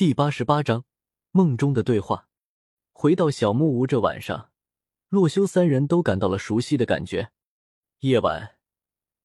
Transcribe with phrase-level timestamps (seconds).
[0.00, 0.86] 第八十八章
[1.30, 2.26] 梦中的对话。
[2.90, 4.50] 回到小木屋，这晚上，
[5.10, 7.32] 洛修三人都感到了熟悉的感觉。
[7.98, 8.56] 夜晚，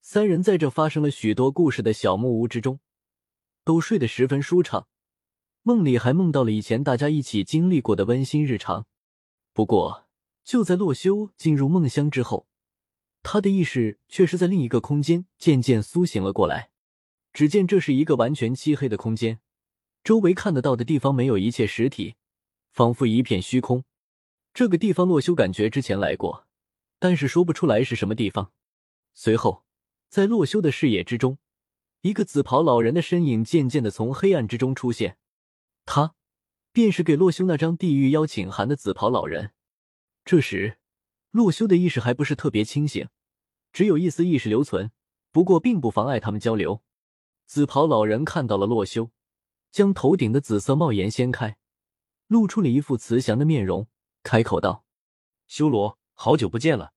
[0.02, 2.82] 三人在这发生了许多故事的小木屋之中，
[3.64, 4.90] 都睡得十分舒畅，
[5.62, 8.86] 梦里还梦到了以前大家一起经历过的温馨日常。
[9.54, 10.10] 不过，
[10.44, 12.50] 就在洛修进入梦乡之后，
[13.24, 16.72] 他的意识却是在另一个空间渐渐苏醒了过来。
[17.32, 19.40] 只见这是一个完全漆黑的空间。
[20.06, 22.14] 周围看得到的地方没有一切实体，
[22.72, 23.84] 仿佛一片虚空。
[24.54, 26.46] 这个地方洛修感觉之前来过，
[27.00, 28.52] 但是说不出来是什么地方。
[29.16, 29.66] 随后，
[30.08, 31.40] 在洛修的视野之中，
[32.02, 35.18] 一个紫袍老人的身影渐渐的从黑暗之中出现。
[35.88, 36.14] 他，
[36.72, 39.54] 便是给洛修那张地狱邀请函的紫袍老人。
[40.24, 40.78] 这时，
[41.32, 43.10] 洛修的意识还不是特别清醒，
[43.74, 44.92] 只有一丝意识留存，
[45.32, 46.84] 不过并不妨碍他们交流。
[47.48, 49.10] 紫袍老人看到了洛修。
[49.76, 51.58] 将头顶的紫色帽檐掀开，
[52.28, 53.90] 露出了一副慈祥的面容，
[54.24, 54.86] 开口道
[55.48, 56.94] ：“修罗，好久不见了。”“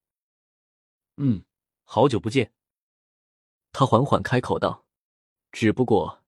[1.19, 1.43] 嗯，
[1.83, 2.53] 好久不见。”
[3.75, 4.87] 他缓缓开口道。
[5.51, 6.23] 只不过，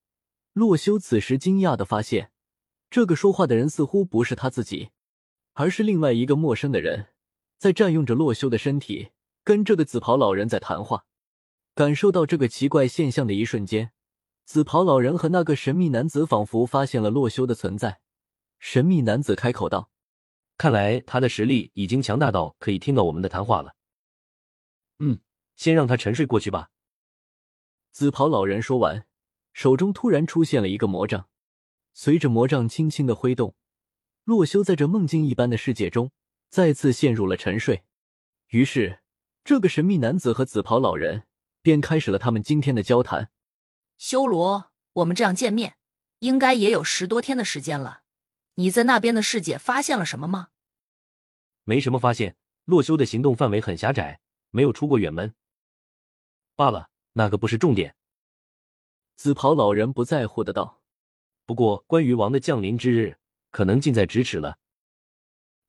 [0.53, 2.33] 洛修此时惊讶的发现，
[2.91, 4.91] 这个说话的人似乎不是他自己，
[5.53, 7.11] 而是另外一个陌生的人，
[7.59, 9.13] 在占用着洛修的身体，
[9.45, 11.07] 跟这个紫袍老人在谈话。
[11.77, 13.93] 感受到这个奇怪现象的一瞬间。
[14.45, 18.01] 紫袍老人和那个神秘男子仿佛发现了洛修的存在。
[18.59, 19.91] 神秘男子开口道
[20.59, 23.75] ：“看来他的实力已经强大到可以听到我们的谈话了。
[24.99, 25.21] ”“嗯，
[25.57, 26.71] 先让他沉睡过去吧。”
[27.93, 29.07] 紫袍老人说完，
[29.53, 31.29] 手中突然出现了一个魔杖。
[31.95, 33.55] 随着魔杖轻轻的挥动，
[34.25, 36.13] 洛修在这梦境一般的世界中
[36.49, 37.85] 再次陷入了沉睡。
[38.49, 39.01] 于是，
[39.43, 41.25] 这个神秘男子和紫袍老人
[41.63, 43.31] 便开始了他们今天的交谈。
[44.01, 45.77] 修罗，我们这样见面，
[46.21, 48.01] 应该也有十多天的时间了。
[48.55, 50.49] 你在那边的世界发现了什么吗？
[51.65, 52.35] 没什么发现，
[52.65, 55.35] 洛修的行动范围很狭窄，没有出过远门。
[56.57, 57.95] 罢了，那个不是重点。
[59.17, 60.81] 紫袍老人不在乎的道。
[61.45, 63.19] 不过，关于王的降临之日，
[63.51, 64.57] 可能近在咫尺了。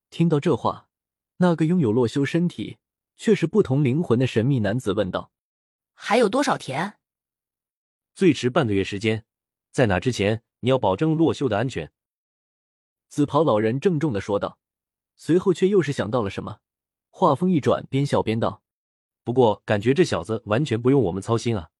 [0.08, 0.88] 听到这话，
[1.36, 2.78] 那个拥有洛修身体
[3.14, 5.30] 却是不同灵魂的神秘男子问道
[5.92, 6.94] ：“还有多少天？”
[8.14, 9.24] 最迟半个月时间，
[9.70, 11.92] 在那之前，你要保证洛修的安全。”
[13.08, 14.58] 紫袍老人郑重的说道，
[15.16, 16.60] 随后却又是想到了什么，
[17.10, 18.62] 话锋一转，边笑边道
[19.24, 21.70] ：“不过，感觉这小子完全不用我们操心啊。”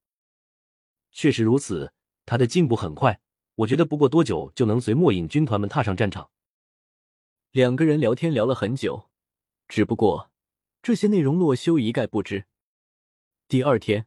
[1.12, 1.92] 确实如此，
[2.24, 3.20] 他的进步很快，
[3.56, 6.30] 我觉得不过多久就能随末影军团们踏上战场。
[7.50, 9.10] 两个人聊天聊了很久，
[9.68, 10.30] 只不过
[10.82, 12.46] 这些内容洛修一概不知。
[13.46, 14.06] 第二天，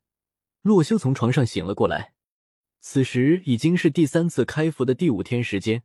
[0.64, 2.15] 洛修从床上醒了过来。
[2.88, 5.82] 此时已经是第三次开服的第五天时间，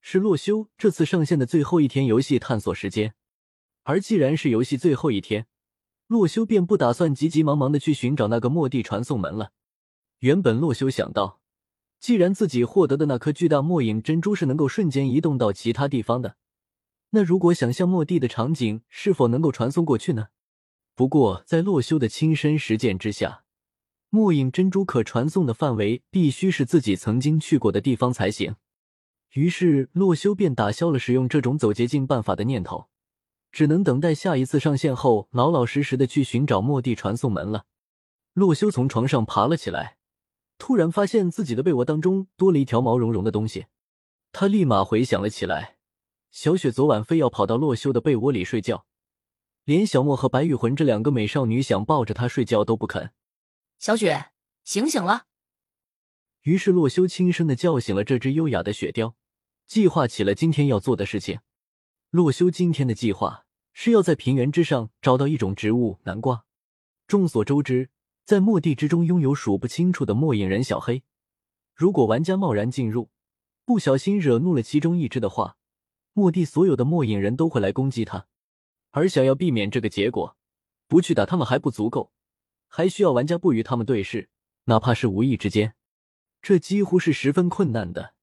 [0.00, 3.12] 是洛修这次上线的最后一天游戏探索时间。
[3.82, 5.46] 而既然是游戏最后一天，
[6.06, 9.52] 洛修便不打算急急忙忙的去寻找那个末地传送门了。
[10.20, 11.42] 原本洛修想到，
[12.00, 16.36] 既然自己获得的那颗巨大末影珍珠是能够瞬间移动到其他地方的，
[17.10, 20.28] 那如果想象末地的场景，是否能够传送过去呢？
[20.94, 23.44] 不过在洛修的亲身实践之下。
[24.10, 28.56] 末影珍珠可传送的范围必须是自己曾经去过的地方才行。
[29.34, 32.88] 于是洛修便打消了使用这种走捷径办法的念头，
[33.52, 37.66] 只能等待下一次上线后，老老实实的去寻找末地传送门了。
[38.32, 39.98] 洛修从床上爬了起来，
[40.58, 43.66] 突然发现自己的被窝当中多了一条毛茸茸的东西，
[44.32, 45.76] 他立马回想了起来：
[46.32, 48.86] 小雪昨晚非要跑到洛修的被窝里睡觉，
[49.64, 53.12] 连小莫和白玉魂这两个美少女想抱着她睡觉都不肯。
[53.80, 54.26] 小雪，
[54.62, 55.24] 醒醒了！
[56.42, 59.14] 于是洛修轻声的叫醒了这只优雅的雪貂，
[59.66, 61.40] 计划起了今天要做的事情。
[62.10, 66.44] 洛修今天的计划是要在平原之上找到一种植物——南瓜。
[67.06, 67.88] 众所周知，
[68.26, 71.02] 在末地之中拥有数不清楚的末影人小黑。
[71.74, 73.10] 如果玩家贸然进入，
[73.64, 75.56] 不小心惹怒了其中一只的话，
[76.12, 78.26] 末地所有的末影人都会来攻击他。
[78.90, 80.36] 而想要避免这个结果，
[80.86, 82.12] 不去打他们还不足够。
[82.72, 84.30] 还需要玩家不与他们对视，
[84.66, 85.74] 哪怕是无意之间，
[86.40, 88.14] 这几乎是十分困难的。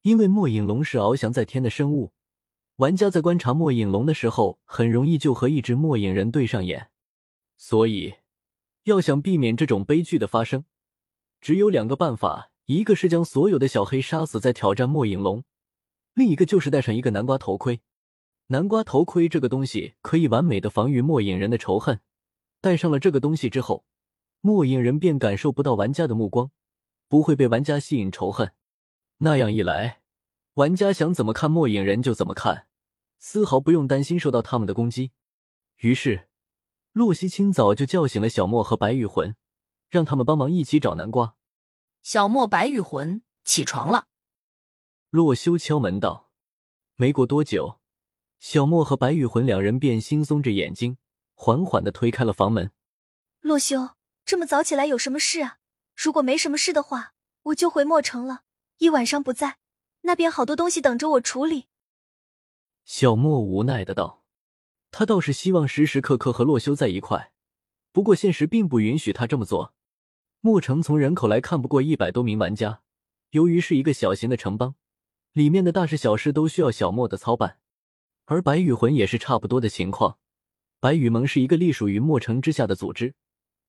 [0.00, 2.12] 因为末影龙是翱翔在天的生物，
[2.76, 6.90] 玩家在观察末影龙的时候，很容易就和一只末影人对上眼。
[7.58, 8.14] 所以，
[8.84, 10.64] 要想避免这种悲剧的发生，
[11.40, 15.44] 只有两个办法：一个是将所有的小黑杀死再挑战末影龙，
[16.14, 17.82] 另一个就是戴上一个南瓜头盔。
[18.46, 22.00] 南瓜头盔这个东西可以完美的防御末影人的仇恨。
[22.66, 23.84] 戴上了这个东西之后，
[24.40, 26.50] 末影人便感受不到玩家的目光，
[27.06, 28.54] 不会被玩家吸引仇恨。
[29.18, 30.02] 那样一来，
[30.54, 32.66] 玩家想怎么看末影人就怎么看，
[33.20, 35.12] 丝毫不用担心受到他们的攻击。
[35.76, 36.26] 于是，
[36.90, 39.36] 洛西清早就叫醒了小莫和白玉魂，
[39.88, 41.36] 让他们帮忙一起找南瓜。
[42.02, 44.08] 小莫、白玉魂起床了。
[45.10, 46.32] 洛修敲门道。
[46.96, 47.78] 没过多久，
[48.40, 50.98] 小莫和白玉魂两人便惺忪着眼睛，
[51.36, 52.72] 缓缓的推开了房门。
[53.40, 53.90] 洛修，
[54.24, 55.58] 这么早起来有什么事啊？
[55.94, 57.12] 如果没什么事的话，
[57.44, 58.42] 我就回墨城了，
[58.78, 59.58] 一晚上不在，
[60.00, 61.66] 那边好多东西等着我处理。
[62.84, 64.24] 小莫无奈的道。
[64.90, 67.30] 他倒是希望时时刻刻和洛修在一块，
[67.92, 69.74] 不过现实并不允许他这么做。
[70.40, 72.80] 墨城从人口来看不过一百多名玩家，
[73.30, 74.74] 由于是一个小型的城邦，
[75.32, 77.58] 里面的大事小事都需要小莫的操办。
[78.24, 80.18] 而白羽魂也是差不多的情况。
[80.78, 83.14] 白羽盟是一个隶属于墨城之下的组织，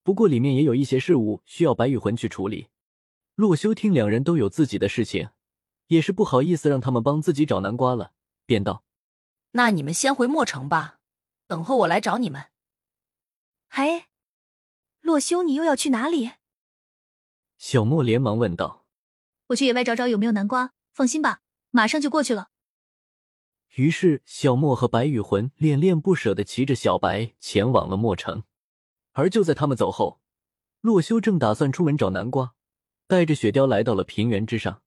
[0.04, 2.68] 不过里面也有一些事务需要白羽魂去处理。
[3.36, 5.30] 洛修听两人都有自己的事情，
[5.88, 8.12] 也是不好意思让他们帮自己找南瓜了，
[8.46, 8.84] 便道
[9.52, 10.96] ：“那你们先回墨城吧。”
[11.48, 12.48] 等会我来找你们。
[13.70, 14.08] 哎，
[15.00, 16.32] 洛修，你又要去哪里？
[17.58, 18.86] 小莫连忙问道。
[19.48, 20.74] 我去野外找找有没有南瓜。
[20.94, 21.40] 放心吧，
[21.72, 22.50] 马上就过去了。
[23.78, 28.42] 于是，小莫和白羽魂恋恋不舍的骑着小白前往了墨城。
[29.12, 30.20] 而就在他们走后，
[30.82, 32.56] 洛修正打算出门找南瓜，
[33.06, 34.82] 带着雪貂来到了平原之上。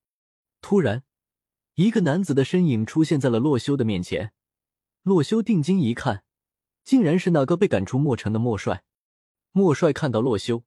[0.61, 1.05] 突然，
[1.77, 4.33] 一个男子的身影出现在了洛修的面前。
[5.03, 6.25] 洛修定睛一看。
[6.83, 8.83] 竟然是那个被赶出墨城的莫帅。
[9.53, 10.65] 莫帅看到洛修，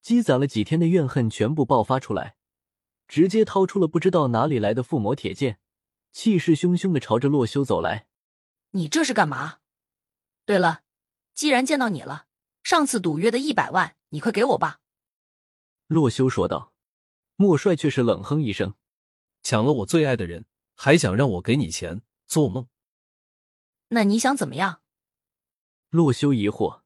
[0.00, 2.36] 积攒了几天的怨恨全部爆发出来，
[3.06, 5.58] 直接掏出了不知道哪里来的附魔铁剑，
[6.12, 8.06] 气势汹汹的朝着洛修走来。
[8.70, 9.58] 你这是干嘛？
[10.44, 10.82] 对了，
[11.34, 12.26] 既然见到你了，
[12.62, 14.80] 上次赌约的一百万，你快给我吧。
[15.86, 16.72] 洛修说道。
[17.36, 18.74] 莫帅却是冷哼一声
[19.42, 22.02] ：“抢了我最爱的人，还想让我给你钱？
[22.26, 22.68] 做梦！
[23.88, 24.82] 那你想怎么样？”
[25.88, 26.82] 洛修疑惑：“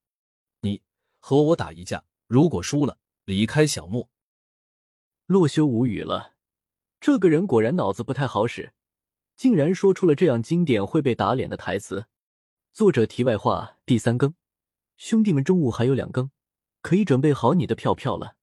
[0.62, 0.80] 你
[1.18, 4.08] 和我打一架，如果输了，离开小莫。”
[5.26, 6.36] 洛修无语了，
[7.00, 8.72] 这个人果然脑子不太好使，
[9.36, 12.06] 竟然说出了这样经典会被打脸的台词。
[12.72, 14.34] 作者题外话：第三更，
[14.96, 16.31] 兄弟们中午还有两更，
[16.82, 18.36] 可以准备好你的票票了。